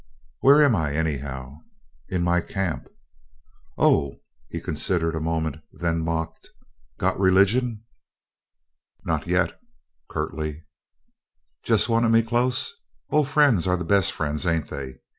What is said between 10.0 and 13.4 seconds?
curtly. "Jest wanted me close? Ol'